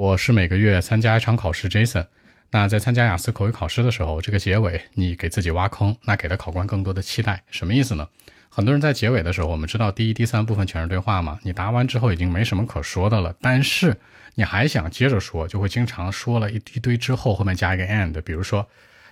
[0.00, 2.06] 我是每个月参加一场考试，Jason。
[2.52, 8.08] 那在参加雅思口语考试的时候，这个结尾你给自己挖坑，那给了考官更多的期待，什么意思呢？
[8.48, 13.94] 很多人在结尾的时候，我们知道第一、第三部分全是对话嘛，你答完之后已经没什么可说的了，但是
[14.36, 18.66] 你还想接着说，就会经常说了一一堆之后后面加一个 and，比如说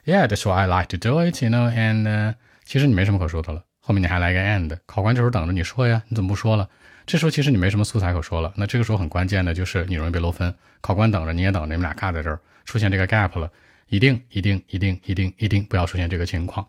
[0.06, 2.34] ，Yeah，that's why I like to do it，you know，and
[2.64, 6.68] 其实你没什么可说的了，后面你还来个 and，考官这时候等着你说呀，你怎么不说了？
[7.06, 10.54] 这时候其实你没什么素材可说了，那这个时候很关键的就是你容易被漏分。
[10.82, 13.50] 考官等着，你也等着，你们俩尬在这儿，出现这个 gap 了，
[13.88, 16.66] 一定一定一定一定一定不要出现这个情况。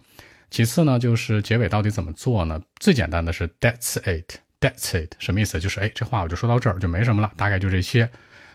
[0.49, 2.61] 其次呢，就是结尾到底怎么做呢？
[2.79, 5.59] 最简单的是 That's it，That's it，什么意思？
[5.59, 8.09] 就是哎，这话我就说到这儿就没什么了，大概就这些。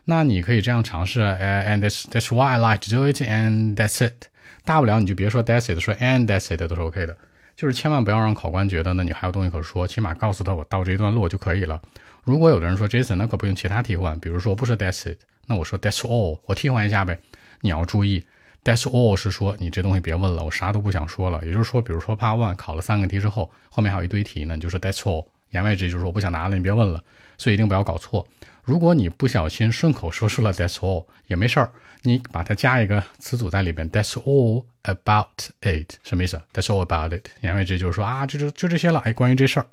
[0.07, 4.29] 那你可以这样尝试，And that's that's why I like to do it，and that's it。
[4.65, 7.15] 大不了你就别说 That's it，说 And that's it 都是 OK 的。
[7.57, 11.81] 就是千万不要让考官觉得呢，你还有东西可说，起码告诉他我到这一段落就可以了。
[12.25, 17.19] 如果有的人说 Jason，那可不用其他替换，比如说不是 That's it，那我说 That's all，我替换一下呗。
[17.61, 18.25] 你要注意
[18.65, 21.45] ，That's all 是说你这东西别问了，我啥都不想说了。
[21.45, 27.03] 也就是说，比如说 Part One 考了三个题之后，后面还有一堆题呢，你就说 That's all，言外之意就是我不想拿了，你别问了。
[27.39, 28.27] 所以一定不要搞错。
[28.63, 31.71] 如果你不小心顺口说出了 That's all 也没事儿，
[32.03, 39.01] 你把它加一个词组在里边，That's all about it，什么意思？That's all about it，言外之意就是说啊，就就就这些了。
[39.01, 39.67] 哎，关于这事儿，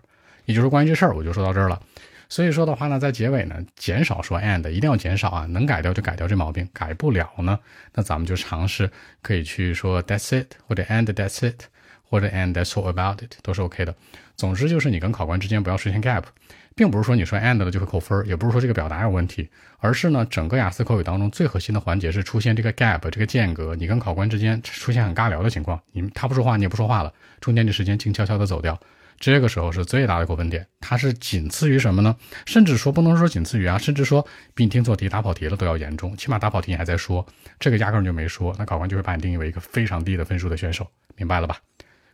[0.46, 1.82] 也就是关于这事儿，我就说到这儿了。
[2.28, 7.59] 所以说的话呢，在结尾呢，减少说 and，一定要减少啊，能改掉就改掉这毛病，改不了呢，
[7.94, 8.90] 那咱们就尝试
[9.22, 11.64] 可以去说 That's it，或者 and that's it，
[12.12, 13.95] 或者 and that's all about it，都是 OK 的。
[14.36, 16.23] 总之就是你跟考官之间不要出现 gap。
[16.73, 28.80] 并不是说你说 and 了就会扣分，也不是说这个表达有问题，而是呢，整个雅思口语当中最核心的环节是出现这个 gap 这个间隔，你跟考官之间出现很尬聊的情况，你他不说话，你也不说话了，中间的时间静悄悄的走掉，
[29.20, 32.16] 这个时候是最大的扣分点，它是仅次于什么呢？
[32.46, 34.25] 甚至说不能说仅次于啊，甚至说
[34.56, 37.23] 比你听错题打跑题了都要严重，起码打跑题你还在说，
[37.59, 40.88] 这个压根就没说，那考官就会把你定义为一个非常低的分数的选手，
[41.18, 41.58] 明白了吧？